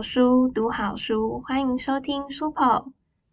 [0.00, 2.84] 好书，读好书，欢迎收听 Super。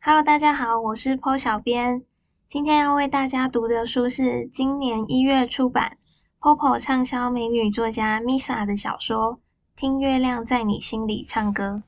[0.01, 2.04] Hello，大家好，我是 Po 小编。
[2.45, 5.95] 今天要为大家读的书是今年一月出版
[6.41, 9.35] ，Popo 畅销美女作家 Misa 的小说
[9.77, 11.84] 《听月亮在你心里唱歌》。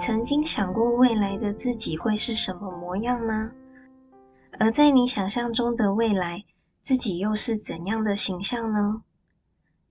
[0.00, 3.52] 曾经想过未来的自己会是什么模样吗？
[4.58, 6.44] 而在你想象中的未来，
[6.82, 9.02] 自己又是怎样的形象呢？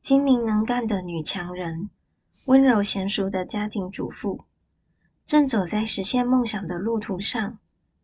[0.02, 1.92] 精明能干的女强人，
[2.46, 4.46] 温柔娴熟的家庭主妇，
[5.28, 7.60] 正走在实现梦想的路途上，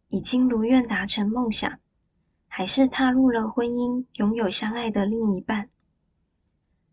[0.10, 1.80] 已经如愿达成梦想，
[2.48, 5.70] 还是踏入了婚姻，拥有相爱的另一半？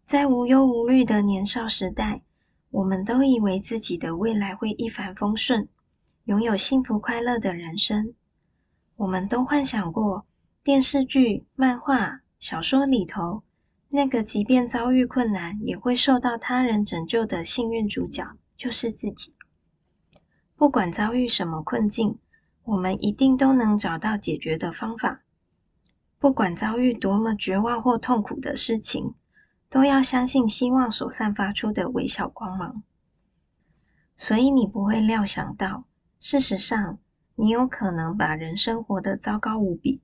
[0.07, 2.23] 在无忧无虑的年少时代。
[2.73, 5.69] 我们都以为自己的未来会一帆风顺，
[6.25, 8.15] 拥有幸福快乐的人生。
[8.97, 10.25] 我们都幻想过
[10.65, 13.43] 电视剧、漫画、小说里头
[13.91, 19.35] 那个即便遭遇困难也会受到他人拯救的幸运主角，就是自己。
[20.57, 22.19] 不管遭遇什么困境，
[22.65, 25.21] 我们一定都能找到解决的方法。
[26.19, 29.13] 不管遭遇多么绝望或痛苦的事情。
[29.73, 32.83] 都要相信希望所散发出的微小光芒，
[34.19, 35.85] 所以你不会料想到，
[36.21, 36.99] 事实上，
[37.37, 40.03] 你有可能把人生活得糟糕无比。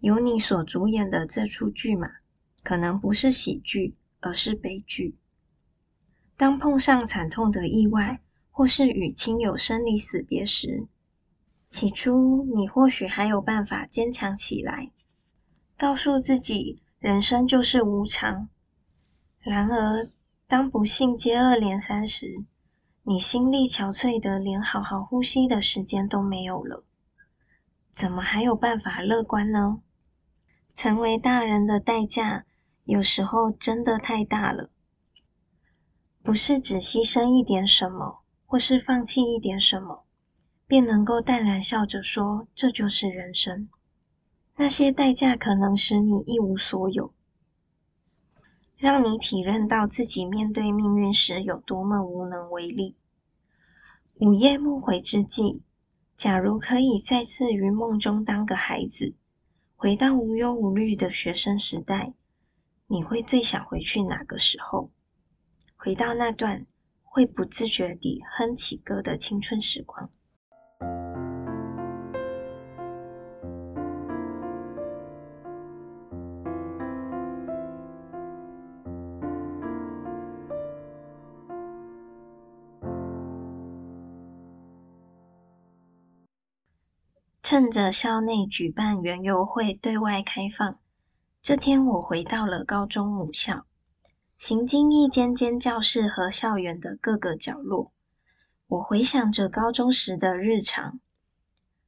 [0.00, 2.10] 由你所主演的这出剧嘛，
[2.62, 5.16] 可能不是喜剧，而是悲剧。
[6.36, 10.86] 当碰上惨痛的意外，或是与亲友生离死别时，
[11.70, 14.90] 起初你或许还有办法坚强起来，
[15.78, 18.50] 告诉自己，人生就是无常。
[19.48, 20.10] 然而，
[20.48, 22.44] 当不幸接二连三时，
[23.04, 26.82] 你心力憔悴的连好好呼吸的时间都没有了，
[27.92, 29.80] 怎么还有办法乐观呢？
[30.74, 32.44] 成为大人的代价，
[32.82, 34.68] 有时候真的太大了。
[36.24, 40.02] 不是只牺牲一点什么，或是放弃一点什么，
[40.66, 43.68] 便能够淡然笑着说这就是人生。
[44.56, 47.14] 那些代价可能使你一无所有。
[48.86, 52.94] 让你体认到自己面对命运时有多么无能为力。
[54.14, 55.64] 午夜梦回之际，
[56.16, 59.16] 假如可以再次于梦中当个孩子，
[59.74, 62.14] 回到无忧无虑的学生时代，
[62.86, 64.92] 你会最想回去哪个时候？
[65.74, 66.64] 回到那段
[67.02, 70.10] 会不自觉地哼起歌的青春时光。
[87.56, 90.78] 趁着校内举办园游会对外开放，
[91.40, 93.64] 这天我回到了高中母校，
[94.36, 97.92] 行经一间间教室和校园的各个角落，
[98.66, 101.00] 我回想着高中时的日常。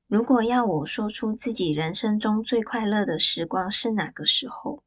[0.06, 4.82] 如果要我说出自己人生中最快乐的时光是哪个时候，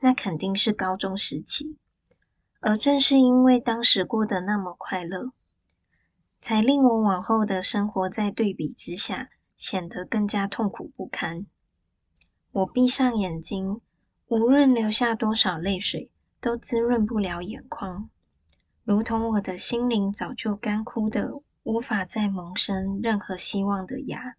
[0.00, 1.78] 那肯定是高中时期。
[2.60, 5.32] 而正是因为当时过得那么快乐，
[6.42, 9.30] 才令我往后的生活在对比之下。
[9.60, 11.44] 显得更加痛苦不堪。
[12.50, 13.82] 我闭上眼睛，
[14.26, 16.10] 无论流下多少泪水，
[16.40, 18.08] 都滋润不了眼眶，
[18.84, 24.34] 如同我的心灵早就干枯的，无法再萌生任何希望的芽。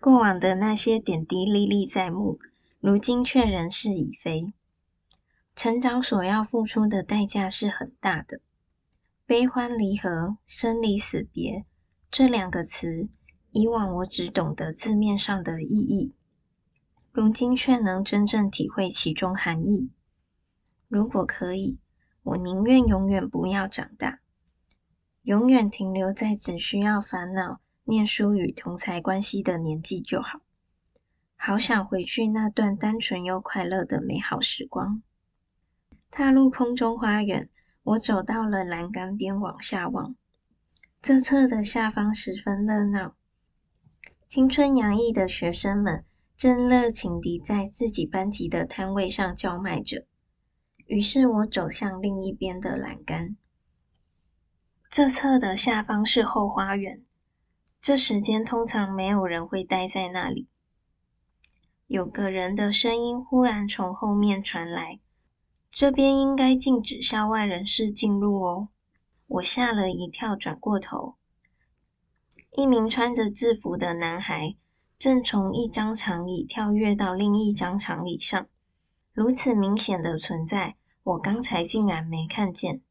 [0.00, 2.40] 过往的那些点滴历历在目，
[2.80, 4.52] 如今却人事已非。
[5.54, 8.40] 成长所要付出的代价是很大的，
[9.24, 11.64] 悲欢离合、生离死别
[12.10, 13.08] 这两个词。
[13.52, 16.14] 以往我只懂得字面上的意义，
[17.12, 19.90] 如今却能真正体会其中含义。
[20.88, 21.78] 如果可以，
[22.22, 24.20] 我宁愿永远不要长大，
[25.22, 30.40] 永远停留在只需要烦恼、念书与同才关系的年纪就好。
[31.36, 35.02] 好想回去那段单纯又快乐的美好时光。
[36.10, 37.48] 踏入空中花园，
[37.82, 40.14] 我走到了栏杆边，往下望，
[41.02, 43.16] 这侧的下方十分热闹。
[44.30, 46.04] 青春洋溢的学生们
[46.36, 50.06] 正热情地在自己班级的摊位上叫卖着。
[50.86, 53.36] 于是我走向另一边的栏杆，
[54.88, 57.02] 这侧的下方是后花园。
[57.82, 60.46] 这时间通常没有人会待在那里。
[61.88, 65.00] 有个人的声音忽然从后面传来
[65.72, 68.68] ：“这边应该禁止校外人士进入哦。”
[69.26, 71.16] 我吓了一跳，转过头。
[72.52, 74.56] 一名穿着制服的男孩
[74.98, 78.48] 正从一张长椅跳跃到另一张长椅上，
[79.12, 82.82] 如此明显的存在，我刚才竟然没看见。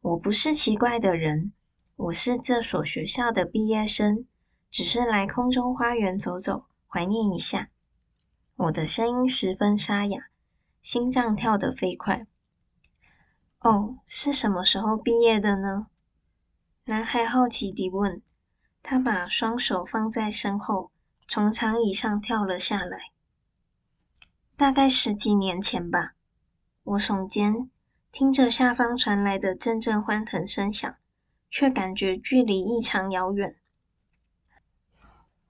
[0.00, 1.52] 我不是奇怪的人，
[1.96, 4.26] 我是这所学校的毕业生，
[4.70, 7.68] 只是来空中花园走走，怀念一下。
[8.56, 10.28] 我的声音十分沙哑，
[10.80, 12.26] 心脏跳得飞快。
[13.60, 15.88] 哦，是什么时候毕业的呢？
[16.86, 18.22] 男孩好奇地问。
[18.86, 20.90] 他把双手放在身后，
[21.26, 22.98] 从长椅上跳了下来。
[24.58, 26.12] 大概十几年前吧。
[26.82, 27.70] 我耸肩，
[28.12, 30.94] 听着下方传来的阵阵欢腾声响，
[31.50, 33.56] 却感觉距离异常遥远。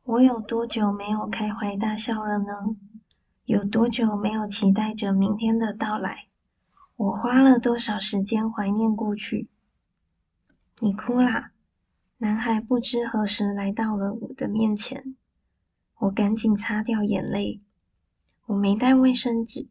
[0.05, 2.77] 我有多久没有开怀大笑了呢？
[3.45, 6.29] 有多久没有期待着明天的到来？
[6.95, 9.49] 我花了多少时间怀念过去？
[10.79, 11.51] 你哭啦？
[12.19, 15.17] 男孩不知何时来到了我的面前，
[15.99, 17.61] 我赶紧擦掉眼泪。
[18.47, 19.67] 我没带卫生纸，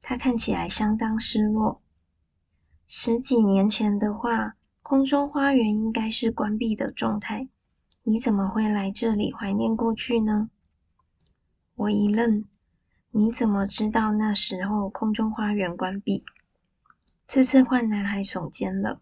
[0.00, 1.82] 他看起来相当失落。
[2.86, 7.48] 十几年前的话，空中花园应该是关闭的状态。
[8.04, 10.50] 你怎么会来这里怀念过去呢？
[11.74, 12.44] 我一愣，
[13.10, 16.24] 你怎么知道那时候空中花园关闭？
[17.26, 19.00] 这次换男孩耸肩了。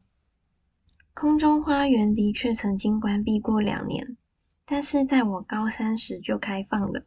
[1.20, 4.16] 空中花园的确曾经关闭过两年，
[4.64, 7.04] 但是在我高三时就开放了。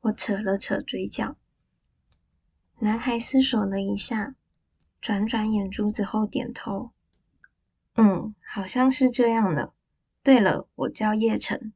[0.00, 1.34] 我扯了扯嘴角。
[2.78, 4.36] 男孩思索了一下，
[5.00, 6.92] 转转眼珠子后点头
[7.98, 9.72] ：“嗯，好像是这样的。
[10.22, 11.72] 对了，我叫叶晨。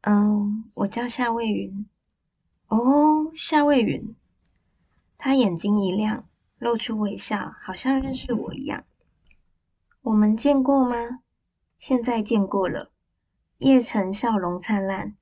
[0.00, 1.86] 嗯，我叫夏未云。
[2.68, 4.16] 哦，夏未云。”
[5.18, 6.26] 他眼睛一亮，
[6.58, 8.84] 露出微笑，好像认识我一样。
[10.06, 11.18] 我们见过吗？
[11.80, 12.92] 现在见过了。
[13.58, 15.16] 叶晨笑容灿烂。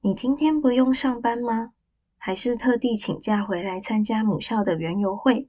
[0.00, 1.72] 你今天不用上班吗？
[2.16, 5.48] 还是特地请假回来参加母校的园游会？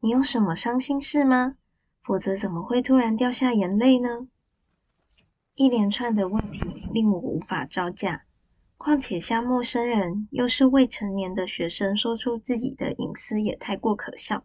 [0.00, 1.56] 你有什么伤心事吗？
[2.02, 4.28] 否则怎么会突然掉下眼泪呢？
[5.54, 8.24] 一连串的问题令我无法招架。
[8.76, 14.44] 况且向陌生人，又是未成年的学生，说出自己的隐私也太过可笑。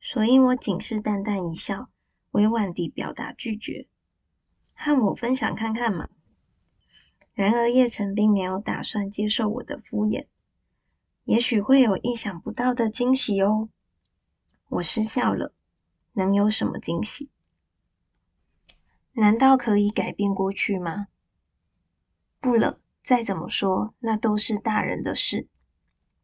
[0.00, 1.88] 所以我仅是淡淡一笑。
[2.30, 3.86] 委婉地表达拒绝，
[4.74, 6.08] 和我分享看看嘛。
[7.34, 10.26] 然而叶晨并没有打算接受我的敷衍，
[11.24, 13.68] 也许会有意想不到的惊喜哦。
[14.68, 15.54] 我失笑了，
[16.12, 17.30] 能有什么惊喜？
[19.12, 21.08] 难道可以改变过去吗？
[22.40, 25.48] 不了，再怎么说，那都是大人的事。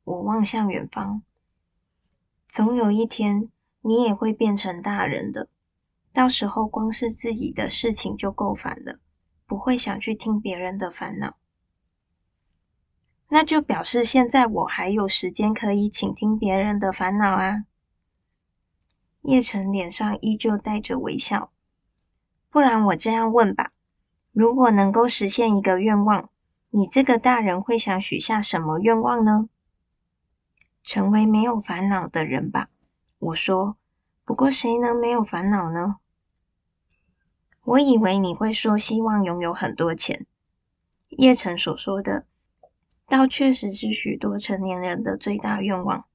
[0.05, 1.23] 我望向远方，
[2.47, 3.51] 总有一天，
[3.81, 5.49] 你也会变成大人的。
[6.15, 9.01] 到时候光是自己的事情就够烦了，
[9.47, 11.37] 不会想去听别人的烦恼。
[13.29, 17.65] 那就表示现在我还有时间可以倾听别人的烦恼啊。
[19.23, 21.51] 叶晨脸上依旧带着微笑。
[22.49, 23.73] 不然我这样问吧，
[24.31, 26.31] 如果能够实现一个愿望，
[26.71, 29.49] 你这个大人会想许下什么愿望呢？
[30.85, 32.69] 成为没有烦恼的人吧。
[33.19, 33.77] 我说，
[34.25, 35.97] 不过谁能没有烦恼呢？
[37.65, 40.27] 我以为你会说希望拥有很多钱。
[41.09, 42.27] 叶晨所说的，
[43.07, 46.07] 倒确实是许多成年人的最大愿望，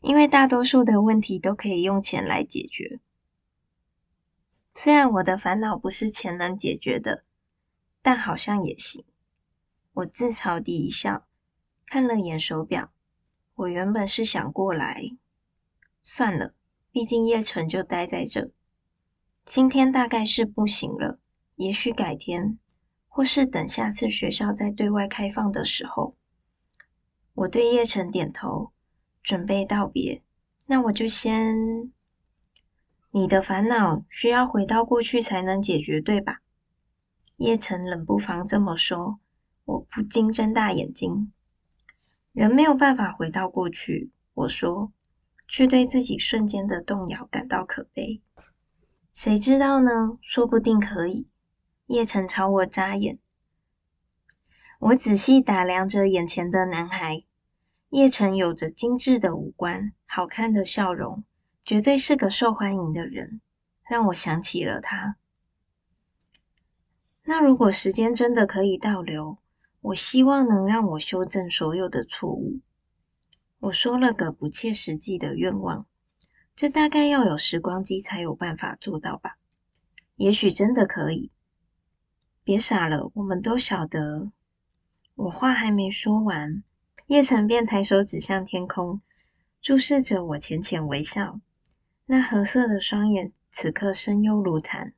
[0.00, 2.98] 因为大多数的问题都可以用钱来解决。
[4.74, 7.22] 虽然我的烦恼不是钱能解决的，
[8.02, 9.04] 但好像也行。
[9.92, 11.26] 我自嘲地一笑，
[11.86, 12.90] 看了眼手表。
[13.54, 15.16] 我原本是想过来，
[16.02, 16.54] 算了，
[16.92, 18.50] 毕竟叶晨就待在这。
[19.50, 21.18] 今天大概是不行了，
[21.56, 22.58] 也许改天，
[23.08, 26.14] 或是等下次学校再对外开放的时候。
[27.32, 28.72] 我对叶晨点头，
[29.22, 30.22] 准备道别。
[30.66, 31.90] 那我就先……
[33.10, 36.42] 你的烦恼需要回到过去才能解决，对吧？
[37.38, 39.18] 叶晨冷不防这么说，
[39.64, 41.32] 我不禁睁大眼睛。
[42.32, 44.92] 人没有办法回到过去，我说，
[45.48, 48.20] 却对自己瞬间的动摇感到可悲。
[49.20, 50.16] 谁知道呢？
[50.22, 51.26] 说不定可以。
[51.86, 53.18] 叶晨朝我眨眼，
[54.78, 57.24] 我仔细打量着眼前的男孩。
[57.88, 61.24] 叶晨有着精致的五官，好看的笑容，
[61.64, 63.40] 绝对是个受欢迎的人，
[63.90, 65.16] 让我想起了他。
[67.24, 69.38] 那如果时间真的可以倒流，
[69.80, 72.60] 我希望能让我修正所有的错误。
[73.58, 75.86] 我说了个不切实际的愿望。
[76.58, 79.36] 这大概要有时光机才有办法做到吧？
[80.16, 81.30] 也许真的可以。
[82.42, 84.32] 别傻了，我们都晓得。
[85.14, 86.64] 我话还没说完，
[87.06, 89.00] 叶晨便抬手指向天空，
[89.62, 91.38] 注视着我，浅浅微笑。
[92.06, 94.94] 那褐色的双眼此刻深幽如潭。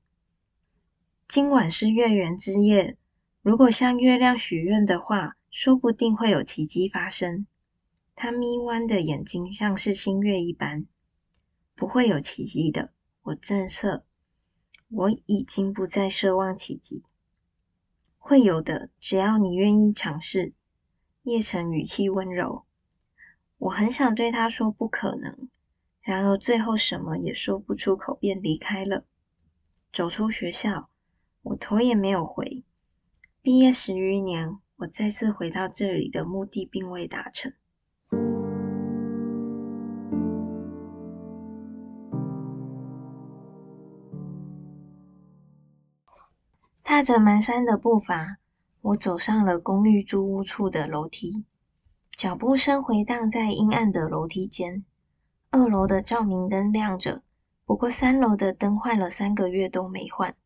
[1.28, 2.96] 今晚是月圆之夜，
[3.42, 7.46] 如果向月亮许愿的话，说不定会有奇迹发生。
[8.14, 10.86] 他眯弯的眼睛像是新月一般。
[11.80, 14.04] 不会有奇迹的，我正色。
[14.90, 17.02] 我已经不再奢望奇迹。
[18.18, 20.52] 会有的，只要你愿意尝试。
[21.22, 22.66] 叶晨语气温柔。
[23.56, 25.48] 我很想对他说不可能，
[26.02, 29.06] 然而最后什么也说不出口，便离开了。
[29.90, 30.90] 走出学校，
[31.40, 32.62] 我头也没有回。
[33.40, 37.54] 毕业十余年，我再次回到这里的目的并未达成。
[47.00, 48.36] 踏着蹒跚的步伐，
[48.82, 51.46] 我走上了公寓租屋处的楼梯。
[52.10, 54.84] 脚步声回荡在阴暗的楼梯间。
[55.48, 57.22] 二楼的照明灯亮着，
[57.64, 60.36] 不过三楼的灯坏了三个月都没换。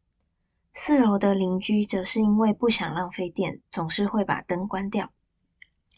[0.72, 5.10] 四楼的邻居则是因为不想浪费电，总是会把灯关掉。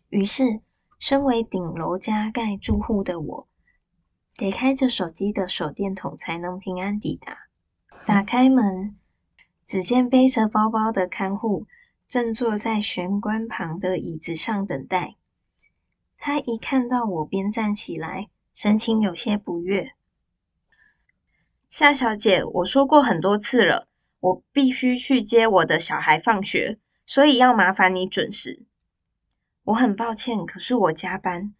[0.08, 0.62] 于是，
[0.98, 3.46] 身为顶楼加盖住户的我，
[4.38, 7.36] 得开着手机的手电筒才能平安抵达。
[8.06, 8.96] 打开门。
[9.66, 11.66] 只见背着包包的看护
[12.06, 15.16] 正坐在玄关旁的椅子上等待。
[16.18, 19.92] 他一看到我便站起来，神情有些不悦。
[21.68, 23.88] 夏小姐，我说过很多次了，
[24.20, 28.64] 我必须去接我的小孩放学，所以要麻烦你准时。
[29.64, 31.54] 我很抱歉，可是我加班。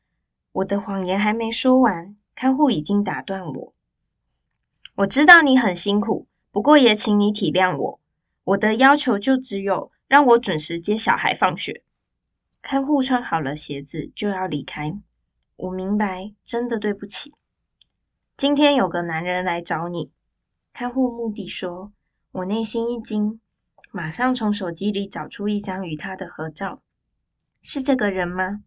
[0.53, 3.75] 我的谎言还没说完，看护已经打断我。
[4.95, 6.27] 我知道你很辛苦。
[6.57, 8.01] 不过也请你体谅我，
[8.43, 11.83] 我的要求就只有让我准时接小孩放学。
[12.63, 14.99] 看护穿好了鞋子就要离开，
[15.57, 17.35] 我明白，真的对不起。
[18.39, 20.11] 今天有个男人来找你，
[20.73, 21.93] 看护目的说，
[22.33, 23.39] 我内心一惊，
[23.91, 26.81] 马上从手机里找出一张与他的合照。
[27.61, 28.63] 是这个人吗？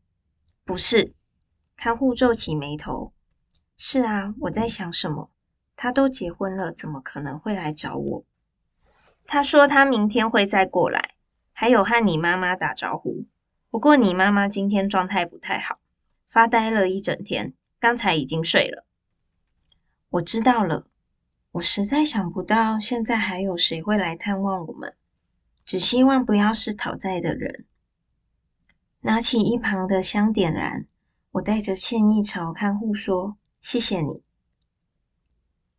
[0.64, 1.16] 不是。
[1.76, 3.14] 看护皱起眉头。
[3.78, 5.32] 是啊，我在想什么？
[5.82, 8.26] 他都结婚了，怎么可能会来找我？
[9.26, 11.12] 他说他明天会再过来，
[11.54, 13.24] 还有和你妈妈打招呼。
[13.70, 15.80] 不过你妈妈今天状态不太好，
[16.30, 18.86] 发呆了一整天，刚才已经睡了。
[20.10, 20.86] 我知道了，
[21.54, 24.96] 我实在想不到现在还有谁会来探望我们，
[25.64, 27.64] 只希望不要是讨债的人。
[29.00, 30.88] 拿起一旁的香点燃，
[31.32, 34.22] 我带着歉意朝看护说：“谢谢你。”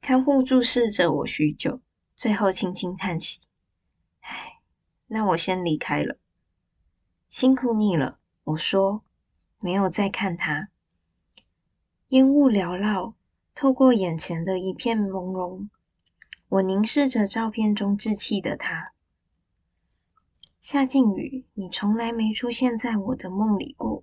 [0.01, 1.81] 看护注视着我许久，
[2.17, 3.41] 最后轻轻叹息
[4.21, 4.61] ：“唉，
[5.07, 6.17] 那我先离开了。
[7.29, 9.05] 辛苦你了。”我说，
[9.61, 10.71] 没有再看他。
[12.09, 13.15] 烟雾缭绕，
[13.55, 15.69] 透过眼前的一片朦胧，
[16.49, 18.93] 我凝视着照片中稚气的他。
[20.61, 24.03] 夏静宇，你从来没出现在我的梦里过，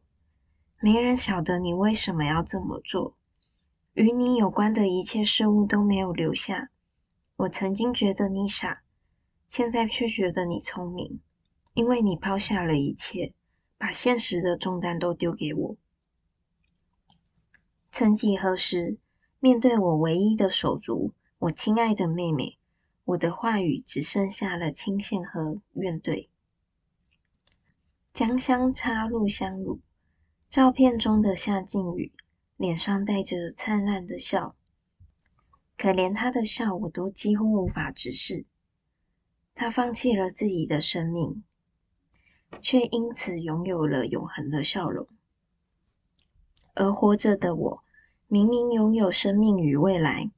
[0.80, 3.18] 没人晓得你为什么要这么做。
[3.98, 6.70] 与你有关的一切事物都没有留下。
[7.36, 8.84] 我曾经觉得你傻，
[9.50, 11.20] 现在却觉得你聪明，
[11.74, 13.34] 因为你抛下了一切，
[13.80, 15.78] 把现实的重担都丢给我。
[17.92, 19.00] 曾几何时，
[19.40, 22.60] 面对我唯一的手足，我亲爱的妹妹，
[23.04, 26.28] 我的话语只剩下了倾羡和怨怼。
[28.14, 29.80] 将香插入香炉，
[30.52, 32.12] 照片中的夏静宇。
[32.58, 34.56] 脸上带着灿烂的笑，
[35.78, 38.46] 可连他的笑我都几乎无法直视。
[39.54, 41.44] 他放弃了自己的生命，
[42.62, 45.08] 却因此拥有了永恒的笑容。
[46.74, 47.84] 而活着的我，
[48.28, 50.32] 明明拥有生命与未来，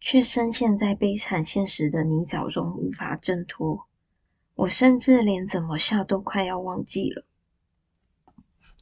[0.00, 3.86] 却深陷在悲惨现实的泥沼中无法挣脱。
[4.56, 7.24] 我甚至连怎么笑都快要忘记了。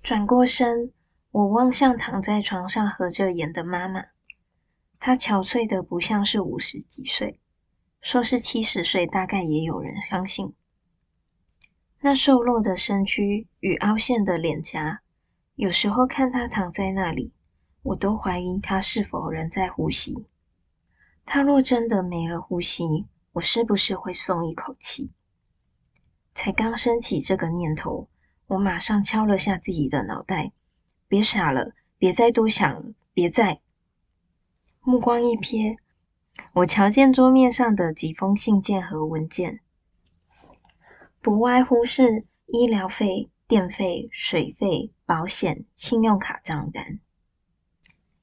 [0.02, 0.90] 转过身。
[1.32, 4.04] 我望向躺在床上合着眼的妈妈，
[5.00, 7.40] 她憔悴的不像是五十几岁，
[8.02, 10.54] 说是七十岁，大概也有人相信。
[12.02, 15.00] 那瘦弱的身躯与凹陷的脸颊，
[15.54, 17.32] 有时候看她躺在那里，
[17.82, 20.26] 我都怀疑她是否仍在呼吸。
[21.24, 25.10] 她若真的没了呼吸，我是不是会松一口气？
[26.34, 28.10] 才刚升起这个念头，
[28.48, 30.52] 我马上敲了下自己的脑袋。
[31.12, 33.61] 别傻了，别再多想了，别再。
[34.81, 35.76] 目光一瞥，
[36.54, 39.61] 我瞧见桌面上的几封信件和文件。
[41.21, 46.99] 不外乎是医疗费、电费、水费、保险、信用卡账单，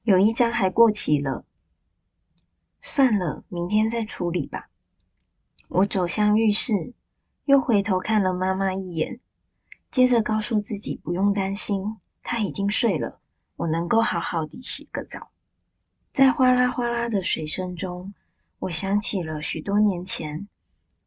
[0.02, 1.44] 有一张还过期了。
[2.80, 4.68] 算了，明天再处理吧。
[5.68, 6.92] 我走向浴室，
[7.44, 9.20] 又回头看了妈妈一眼，
[9.92, 13.20] 接着告诉自己不用担心，他已经睡了，
[13.56, 15.30] 我能够好好的洗个澡。
[16.12, 18.14] 在哗啦哗啦的水声中，
[18.58, 20.48] 我想起了许多年前，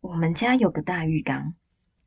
[0.02, 1.54] 我们家有个大浴缸。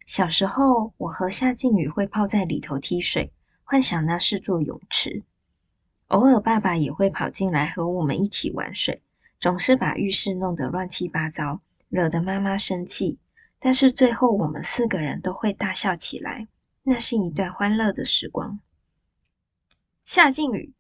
[0.06, 3.32] 小时候，我和夏静宇会泡在里头踢水，
[3.64, 5.25] 幻想那是座泳池。
[6.08, 9.02] 偶尔，爸爸也会跑进来和我们一起玩水。
[9.40, 13.18] 总是把浴室弄得乱七八糟，惹得妈妈生气。
[13.58, 16.46] 但是最后我们四个人都会大笑起来，
[16.82, 18.60] 那是一段欢乐的时光。
[20.06, 20.72] 夏静宇，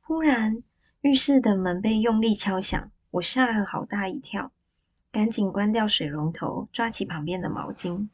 [0.00, 0.64] 忽然
[1.02, 4.50] 浴室的门被用力敲响，我吓了好大一跳，
[5.12, 8.08] 赶紧关掉水龙头，抓起旁边的毛巾。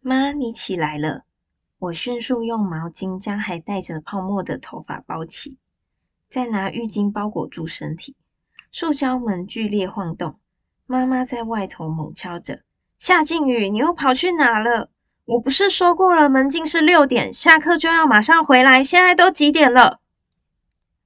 [0.00, 1.24] 妈，你起来了！
[1.78, 5.56] 我迅速用毛巾将还带着泡沫的头发包起，
[6.28, 8.14] 再拿浴巾包裹住身体。
[8.72, 10.38] 塑胶门剧烈晃动，
[10.84, 12.60] 妈妈在外头猛敲着
[13.00, 14.90] ：“夏静宇，你又跑去哪了？
[15.24, 18.84] 我不是说过了，门禁是六点，下课就要马上回来。
[18.84, 19.98] 现在都几点了？”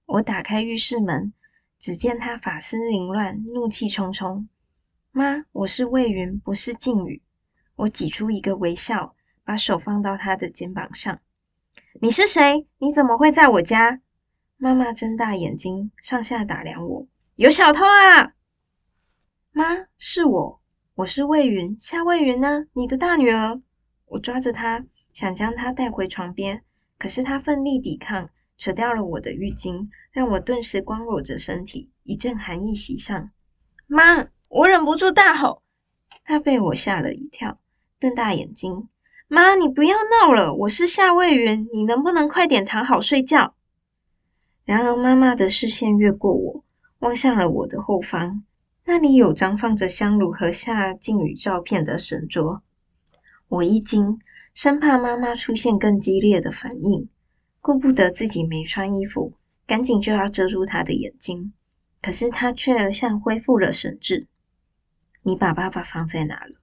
[0.07, 1.33] 我打开浴室门，
[1.79, 4.49] 只见他发丝凌乱，怒气冲冲。
[5.11, 7.23] 妈，我是魏云，不是静宇。
[7.75, 11.21] 我挤出一个微笑，把手放到他的肩膀上。
[12.01, 12.67] 你是谁？
[12.79, 14.01] 你怎么会在我家？
[14.59, 17.07] 妈妈睁大眼睛，上下打量我。
[17.35, 18.35] 有小偷啊！
[19.53, 20.61] 妈，是我，
[20.95, 22.67] 我是魏云，夏魏云呢？
[22.75, 23.61] 你的大女儿。
[24.05, 24.85] 我抓着她，
[25.15, 26.63] 想将她带回床边，
[26.99, 33.31] 可是她奋力抵抗，扯掉了我的浴巾，让我顿时光裸着身体，一阵寒意袭上。
[33.87, 35.63] 妈，我忍不住大吼。
[36.25, 37.59] 她被我吓了一跳，
[37.99, 38.89] 瞪大眼睛。
[39.29, 43.55] 妈，你不要闹了，我是夏魏云，你能不能快点躺好睡觉？
[44.65, 46.65] 然而妈妈的视线越过我。
[47.01, 48.45] 望向了我的后方，
[48.87, 52.63] 那里有张放着香炉和夏静宇照片的神桌。
[53.49, 54.21] 我一惊，
[54.55, 57.11] 生怕妈妈出现更激烈的反应，
[57.65, 59.33] 顾不得自己没穿衣服，
[59.67, 61.55] 赶紧就要遮住他的眼睛。
[62.03, 64.27] 可是他却像恢复了神智。
[65.23, 66.57] 你把爸爸放在哪了？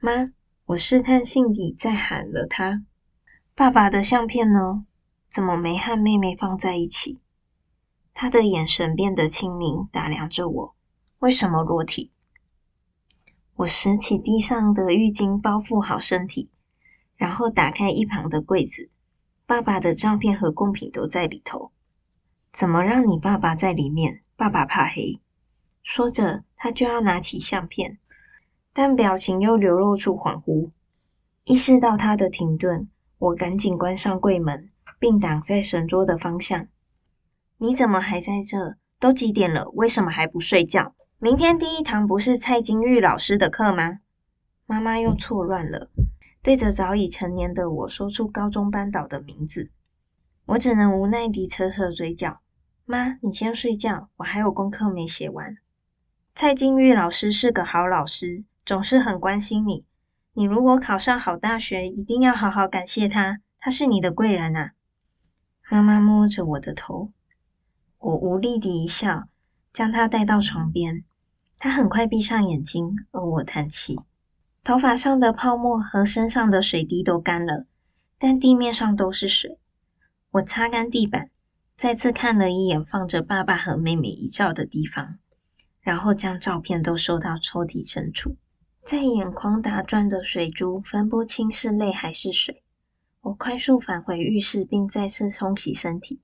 [0.00, 0.32] 妈，
[0.66, 2.84] 我试探性地再喊了他。
[3.54, 4.84] 爸爸的相片呢？
[5.28, 7.20] 怎么没和妹妹放在一起？
[8.14, 10.74] 他的眼神变得清明，打量着我。
[11.20, 12.10] 为什么裸体？
[13.54, 16.50] 我拾起地上的浴巾，包覆好身体，
[17.16, 18.90] 然后打开一旁的柜子。
[19.46, 21.70] 爸爸的照片和贡品都在里头。
[22.52, 24.22] 怎么让你爸爸在里面？
[24.36, 25.20] 爸爸怕黑。
[25.82, 27.98] 说着，他就要拿起相片，
[28.72, 30.70] 但表情又流露出恍惚。
[31.44, 36.68] 意识到他的停顿，我赶紧关上柜门，并挡在神桌的方向。
[37.58, 38.76] 你怎么还在这？
[38.98, 39.68] 都几点了？
[39.74, 40.94] 为什么还不睡觉？
[41.18, 43.98] 明天第一堂不是蔡金玉老师的课吗？
[44.64, 45.90] 妈妈又错乱了，
[46.44, 49.70] 对着早已成年的我说出高中班导的名字。
[50.44, 52.42] 我只能无奈地扯扯嘴角。
[52.84, 55.56] 妈，你先睡觉，我还有功课没写完。
[56.34, 59.86] 蔡金玉老师是个好老师，总是很关心你。
[60.34, 64.72] 你如果考上好大学，一定要好好感谢他，他是你的贵人啊。
[65.70, 67.10] 妈妈摸着我的头。
[67.96, 69.28] 我无力地一笑，
[69.72, 71.04] 将他带到床边。
[71.58, 73.98] 他很快闭上眼睛，而我叹气。
[74.64, 77.66] 头发上的泡沫和身上的水滴都干了，
[78.18, 79.58] 但地面上都是水。
[80.30, 81.28] 我擦干地板，
[81.76, 85.18] 再次看了一眼放着爸爸和妹妹遗照的地方，
[85.82, 88.36] 然后将照片都收到抽屉深处。
[88.82, 92.62] 在眼眶打转的水珠分不清是泪还是水。
[93.20, 96.22] 我快速返回浴室，并再次冲洗身体。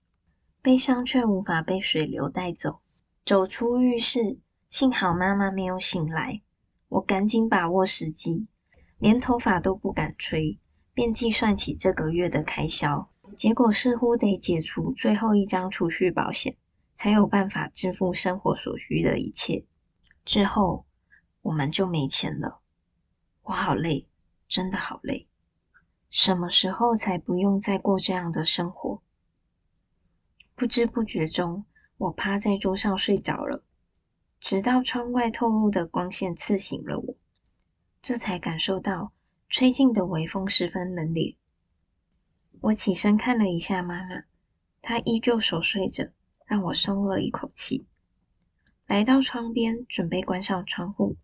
[0.62, 2.81] 悲伤却无法被水流带走。
[3.26, 4.38] 走出浴室，
[4.70, 6.40] 幸好妈妈没有醒来。
[6.90, 8.48] 我赶紧把握时机，
[8.98, 10.59] 连头发都不敢吹，
[10.92, 13.09] 便计算起这个月的开销。
[13.37, 16.57] 结果似乎得解除最后一张储蓄保险，
[16.96, 19.64] 才有办法支付生活所需的一切。
[20.24, 20.85] 之后，
[21.42, 22.61] 我们就没钱了。
[23.44, 24.09] 我好累，
[24.48, 25.29] 真的好累。
[26.11, 29.00] 什么时候才不用再过这样的生活？
[30.57, 31.64] 不知不觉中，
[31.98, 33.62] 我趴在桌上睡着了，
[34.40, 37.14] 直到窗外透露的光线刺醒了我，
[38.00, 39.12] 这才感受到
[39.48, 41.37] 吹进的微风十分冷冽。
[42.61, 44.24] 我起身看了一下妈妈，
[44.81, 46.11] 她依旧熟睡着，
[46.46, 47.87] 让我松了一口气。
[48.87, 51.16] 来到窗边，准备关上窗户，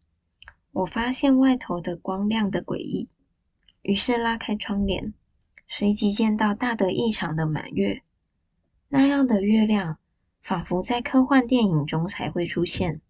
[0.72, 3.08] 我发现外头的光亮的诡异，
[3.82, 5.14] 于是拉开窗帘，
[5.66, 8.02] 随即见到大得异常的满月。
[8.88, 9.98] 那样的月亮，
[10.42, 13.00] 仿佛在科幻电影中才会出现。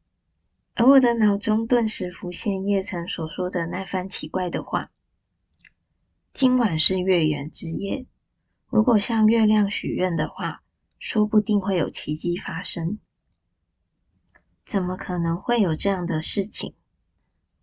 [0.79, 4.91] 而我的脑中顿时浮现叶晨所说的那番奇怪的话
[6.35, 8.05] ：“今晚是月圆之夜，
[8.69, 10.63] 如果向月亮许愿的话，
[10.99, 12.99] 说不定会有奇迹发生。”
[14.67, 16.75] 怎么可能会有这样的事情？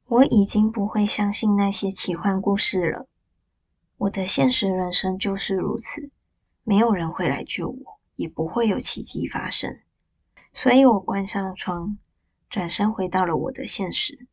[0.05, 3.07] 我已经不会相信那些奇幻故事了。
[3.97, 6.09] 我的现实人生就是如此，
[6.63, 9.79] 没有人会来救我，也不会有奇迹发生。
[10.51, 11.99] 所以我关上窗。
[12.53, 14.27] 转身回到了我的现实。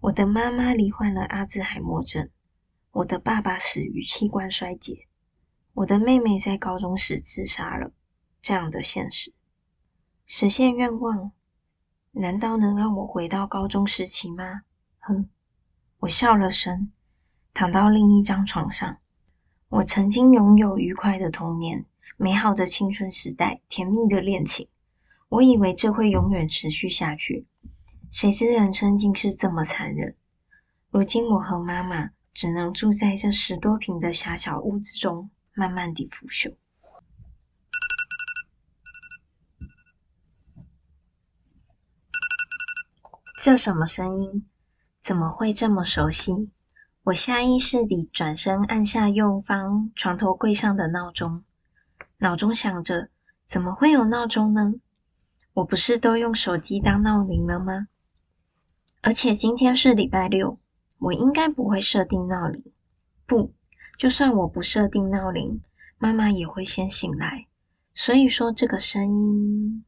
[0.00, 2.30] 我的妈妈罹患了阿兹海默症，
[2.90, 5.06] 我的爸爸死于器官衰竭，
[5.74, 7.92] 我的妹妹在高中时自杀了。
[8.40, 9.34] 这样的现实，
[10.24, 11.32] 实现愿望，
[12.12, 14.62] 难道能让我回到高中时期吗？
[14.98, 15.28] 哼！
[15.98, 16.90] 我笑了声，
[17.52, 18.96] 躺到另一张床上。
[19.68, 21.84] 我曾经拥有愉快的童年，
[22.16, 24.66] 美好的青春时代，甜蜜的恋情。
[25.30, 27.46] 我以为这会永远持续下去，
[28.10, 30.16] 谁知人生竟是这么残忍。
[30.90, 36.56] 如今我和妈妈只能住在这十多平的狭小屋子中，慢慢地腐朽。
[43.40, 44.48] 这什么声音？
[45.00, 46.50] 怎么会这么熟悉？
[47.04, 51.44] 我下意识地转身按下右方床头柜上的闹钟，
[52.18, 53.10] 脑中想着：
[53.46, 54.74] 怎么会有闹钟呢？
[55.60, 57.88] 我不是都用手机当闹铃了吗？
[59.02, 60.56] 而且今天是礼拜六，
[60.98, 62.64] 我应该不会设定闹铃。
[63.26, 63.52] 不，
[63.98, 65.60] 就算我不设定闹铃，
[65.98, 67.46] 妈妈也会先醒来。
[67.92, 69.84] 所以说这个声音，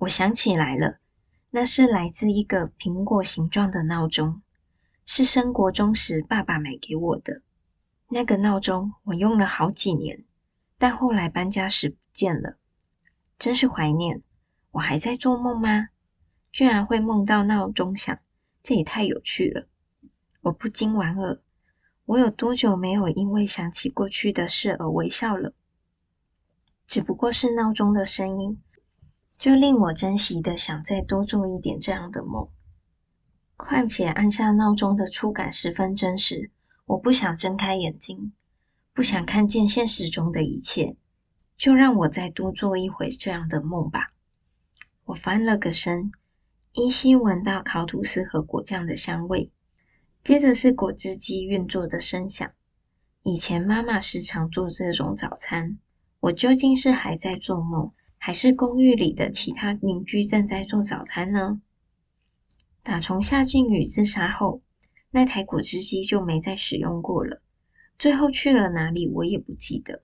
[0.00, 0.98] 我想起来了，
[1.48, 4.42] 那是来自一个苹果形状的闹钟，
[5.06, 7.40] 是升国中时爸爸买给我的。
[8.10, 10.26] 那个闹钟我用了好几年，
[10.76, 12.58] 但后来搬家时不见了，
[13.38, 14.22] 真是怀念。
[14.70, 15.88] 我还在做梦吗？
[16.50, 18.18] 居然会梦到闹钟响，
[18.62, 19.66] 这也太有趣了！
[20.40, 21.40] 我不禁莞尔，
[22.04, 25.52] 我有多久没有因为想起过去的事而微笑了？
[26.86, 28.62] 只不过是闹钟的声音，
[29.38, 32.48] 就令我珍惜的想再多做一点这样的梦。
[33.56, 36.50] 况且按下闹钟的触感十分真实，
[36.86, 38.32] 我不想睁开眼睛，
[38.94, 40.96] 不想看见现实中的一切，
[41.56, 44.12] 就让我再多做一回这样的梦吧。
[45.08, 46.12] 我翻了个身，
[46.74, 49.50] 依稀闻到烤吐司和果酱的香味，
[50.22, 52.50] 接着是果汁机运作的声响。
[53.22, 55.78] 以前妈妈时常做这种早餐，
[56.20, 61.62] 我究竟是还在做梦，还是公寓里的其他邻居正在做早餐呢？
[62.82, 64.60] 打从夏俊宇自杀后，
[65.10, 67.40] 那台果汁机就没再使用过了。
[67.98, 70.02] 最后去了哪里，我也不记得。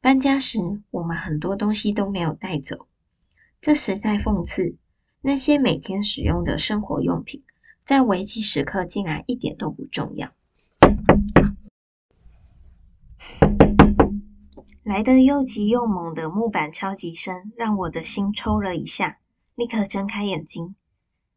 [0.00, 0.58] 搬家时，
[0.90, 2.86] 我们很多东西都没有带走。
[3.60, 4.78] 这实在讽刺，
[5.20, 7.44] 那些每天使用的生活用品，
[7.84, 10.30] 在危机时刻竟然一点都不重要。
[14.82, 19.18] 来得又急又猛的木板敲击声，让我的心抽了一下，
[19.54, 20.74] 立刻睁开眼睛，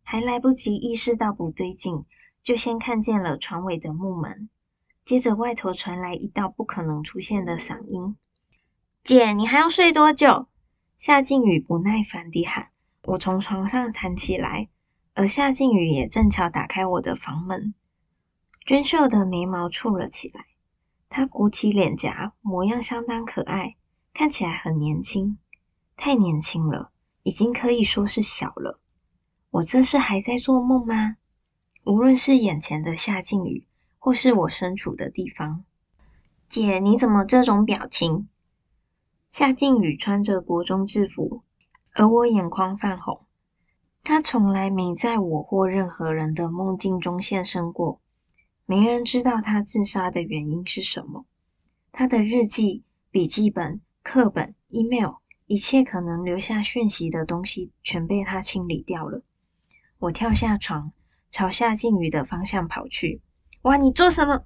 [0.01, 2.05] 还来不及意识到不对劲，
[2.41, 4.47] 就先看见了床尾的木门，
[5.03, 8.15] 接着外头传来一道不可能出现的嗓音
[9.03, 10.47] ：“姐，你还要睡多久？”
[11.05, 12.69] 夏靖宇不耐烦地喊
[13.03, 14.69] ：“我从床上弹起来，
[15.13, 17.73] 而夏靖宇也正巧打开我的房门。
[18.65, 20.45] 娟秀的眉毛蹙了起来，
[21.09, 23.75] 她鼓起脸颊，模样相当可爱，
[24.13, 25.37] 看起来很年轻，
[25.97, 26.89] 太年轻了，
[27.23, 28.79] 已经可以说是小了。
[29.49, 31.17] 我这是还在做梦吗？
[31.83, 33.67] 无论是眼前的夏靖宇，
[33.99, 35.65] 或是我身处的地方，
[36.47, 38.29] 姐，你怎么这种表情？”
[39.33, 41.41] 夏靖宇穿着国中制服，
[41.91, 43.25] 而我眼眶泛红。
[44.03, 47.99] 他从来没在我或任何人的梦境中现身过，
[48.67, 51.25] 没人知道他自杀的原因是什么。
[51.91, 55.13] 他的日记、笔记本、课本、email，
[55.47, 59.23] 一切可能留下讯息的东西，全被他清理掉了。
[59.97, 60.93] 我跳下床，
[61.31, 63.23] 朝夏靖宇的方向跑去。
[63.63, 64.45] 哇，你做什么？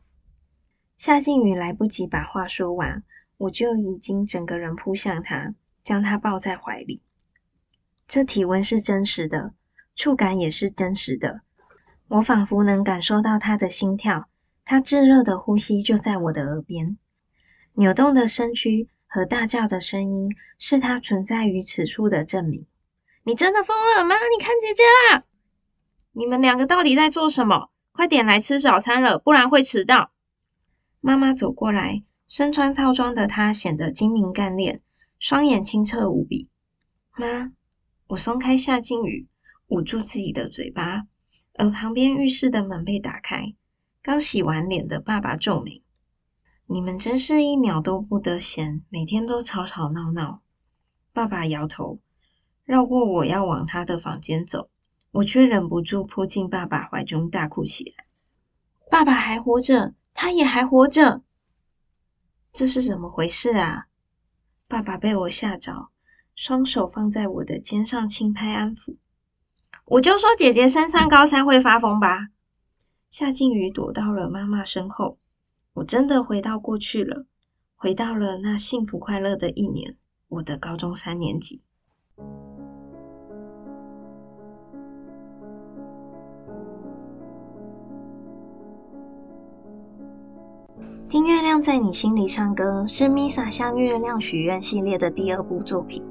[0.98, 3.04] 夏靖宇来不及把话说完。
[3.38, 7.02] 我就已经整个人扑向他，将他抱在怀里。
[8.08, 9.54] 这体温是真实的，
[9.96, 11.42] 触感也是真实的。
[12.08, 14.28] 我仿佛能感受到他的心跳，
[14.66, 16.98] 他炙热的呼吸就在我的耳边。
[17.74, 22.66] 扭动的身躯和大叫的声音，是他存在于此处的证明。
[23.24, 24.16] 你真的疯了吗？
[24.16, 25.26] 你看姐姐啦！
[26.12, 27.70] 你们两个到底在做什么？
[27.92, 30.12] 快点来吃早餐了，不然会迟到。
[31.02, 34.82] 妈妈走过来，身穿套装的他显得精明干练，
[35.18, 36.50] 双眼清澈无比。
[37.16, 37.54] 妈，
[38.08, 39.28] 我松开夏静宇，
[39.68, 41.08] 捂住自己的嘴巴，
[41.54, 43.56] 而旁边浴室的门被打开，
[44.02, 45.82] 刚洗完脸的爸爸皱眉
[46.68, 50.42] ：“你们真是一秒都不得闲，每天都吵吵闹闹。”
[51.14, 52.00] 爸爸摇头，
[52.66, 54.70] 绕过我要往他的房间走，
[55.12, 58.06] 我却忍不住扑进爸爸怀中大哭起来。
[58.92, 61.24] 爸爸还活着，他也还活着，
[62.58, 63.86] 这是怎么回事啊？
[64.68, 65.90] 爸爸被我吓着，
[66.34, 68.96] 双手放在我的肩上轻拍安抚。
[69.86, 72.30] 我就说姐姐升上高三会发疯吧。
[73.12, 75.20] 夏静宇躲到了妈妈身后，
[75.74, 77.28] 我真的回到过去了，
[77.76, 79.96] 回到了那幸福快乐的一年，
[80.28, 81.62] 我的高中三年级。
[91.10, 96.04] 听月亮在你心里唱歌，是 Misa 向月亮许愿系列的第二部作品。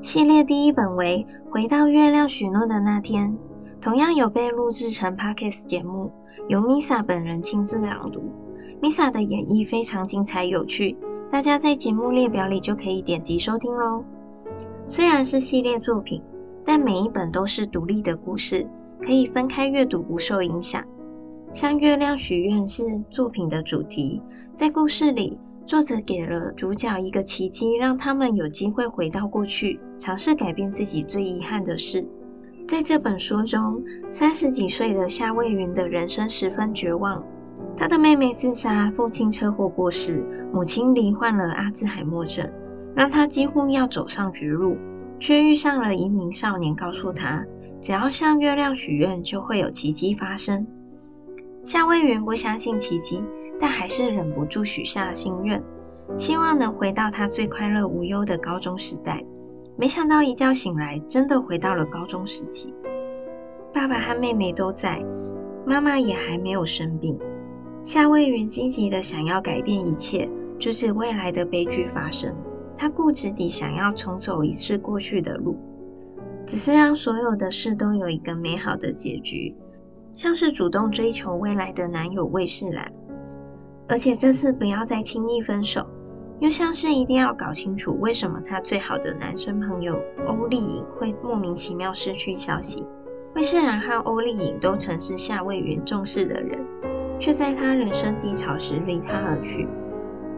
[0.00, 3.38] 系列第一本为《回到月亮许诺的那天》，
[3.80, 6.10] 同样有被录制成 Podcast 节目，
[6.48, 8.32] 由 Misa 本人亲自朗读。
[8.82, 10.96] Misa 的演绎非常精彩有趣，
[11.30, 14.02] 大家在节目列表里就可以点击收听喽。
[14.88, 16.20] 虽然是系列作品，
[16.64, 18.68] 但每一本都是独立的故事，
[19.00, 20.82] 可以分开阅读不受影响。
[21.54, 24.22] 向月亮许愿是作品的主题，
[24.56, 32.08] 在故事里，作者给了主角一个奇迹，让他们有机会回到过去，尝试改变自己最遗憾的事。
[32.66, 37.22] 在这本书中，三十几岁的夏未云的人生十分绝望，
[37.76, 42.50] 他的妹妹自杀，父亲车祸过世，母亲罹患了阿兹海默症，
[42.94, 44.78] 让他几乎要走上绝路，
[45.20, 47.44] 却遇上了一名少年，告诉他，
[47.82, 50.66] 只要向月亮许愿，就会有奇迹发生。
[51.64, 53.24] 夏威云不相信奇迹，
[53.60, 55.62] 但还是忍不住许下了心愿，
[56.18, 59.24] 希望能回到他最快乐无忧的高中时代。
[59.76, 62.74] 没想到一觉醒来，真的回到了高中时期。
[63.72, 65.04] 爸爸和妹妹都在，
[65.64, 67.18] 妈妈也还没有生病。
[67.84, 72.34] 夏威云积极的想要改变一切，阻止未来的悲剧发生。
[72.76, 75.56] 他固执地想要重走一次过去的路，
[76.44, 79.54] 只是让所有的事都有一个美好的结局。
[80.14, 82.92] 像是主动追求未来的男友魏世兰，
[83.88, 85.86] 而且这次不要再轻易分手，
[86.38, 92.84] 又像是一定要搞清楚为什么他最好的男生朋友欧丽颖会莫名其妙失去消息。
[93.34, 96.62] 魏世兰和欧丽颖都曾是夏未云重视的人，
[97.18, 99.66] 却在他人生低潮时离他而去。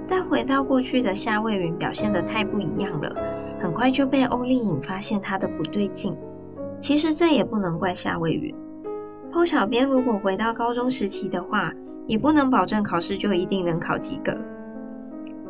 [0.07, 3.13] 但回到过去的夏未云表现得太不一样了，
[3.59, 6.17] 很快就被欧丽颖发现他的不对劲。
[6.79, 8.55] 其实这也不能怪夏未云。
[9.35, 11.73] 后小编如果回到高中时期的话，
[12.07, 14.33] 也不能保证考试就一定能考及格。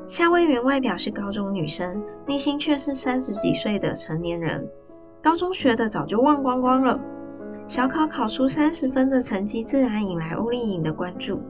[0.06, 4.66] 夏威云外表是高中女生，内心却是三十几岁的成年人。
[5.22, 6.98] 高中学的早就忘光光了。
[7.66, 11.42] 小考考出三十分的成绩，自然引来欧丽颖的关注。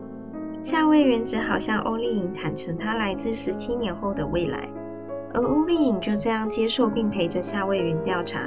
[0.60, 4.68] 夏威云只好向欧丽颖坦诚她来自十七年后的未来，
[5.32, 8.40] 而欧丽颖就这样接受并陪着夏威云调查，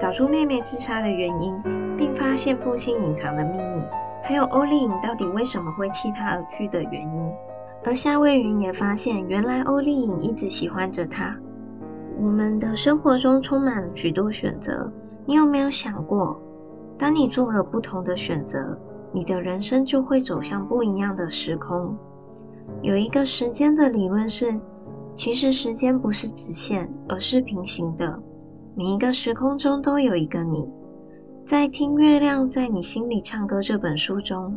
[0.00, 1.79] 找出妹妹自杀的原因。
[2.00, 3.84] 并发现父亲隐藏的秘密，
[4.24, 7.30] 还有欧丽颖到底为什么会弃他而去的原因。
[7.84, 11.36] 而夏未云也发现，原来欧丽颖一直喜欢着他。
[12.18, 14.90] 我们的生活中充满了许多选择，
[15.26, 16.40] 你有没有想过，
[16.96, 18.78] 当你做了不同的选择，
[19.12, 21.98] 你的人生就会走向不一样的时空？
[22.80, 24.58] 有一个时间的理论是，
[25.16, 28.22] 其实时间不是直线，而是平行的。
[28.74, 30.66] 每一个时空中都有一个你。
[31.50, 34.56] 在《听月亮在你心里唱歌》这本书中，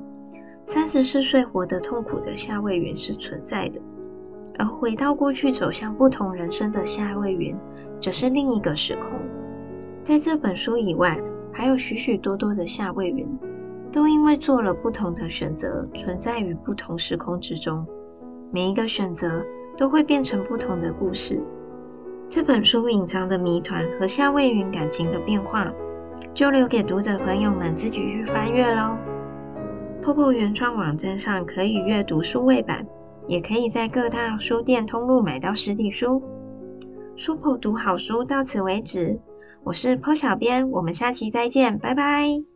[0.68, 3.82] 三十四岁活得痛苦的夏未云是存在的，
[4.60, 7.58] 而回到过去走向不同人生的夏未云，
[8.00, 9.06] 则是另一个时空。
[10.04, 11.20] 在这本书以外，
[11.52, 13.28] 还有许许多多的夏未云，
[13.92, 17.88] 都因为做了不同的选择，存在于不同时空之中。
[18.52, 19.44] 每一个选择
[19.80, 21.42] 都会变成不同的故事。
[22.30, 25.74] 这本书隐藏的谜团和夏未云感情的变化。
[26.34, 28.98] 就留给读者朋友们自己去翻阅喽。
[30.04, 32.86] 泡泡原创网站上可以阅读数位版，
[33.28, 36.22] 也可以在各大书店通路买到实体书。
[37.16, 39.20] 书泡读好书到此为止，
[39.64, 42.53] 我是 Po 小编，我们下期再见，拜拜。